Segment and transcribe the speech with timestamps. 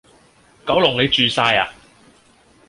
[0.65, 1.71] 九龍你住曬呀！